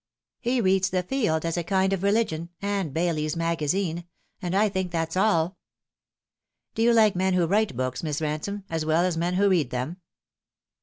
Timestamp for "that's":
4.91-5.15